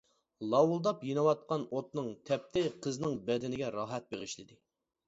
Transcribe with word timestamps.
لاۋۇلداپ 0.53 1.03
يېنىۋاتقان 1.09 1.67
ئوتنىڭ 1.77 2.09
تەپتى 2.31 2.65
قىزنىڭ 2.87 3.23
بەدىنىگە 3.31 3.73
راھەت 3.79 4.11
بېغىشلىدى. 4.17 4.61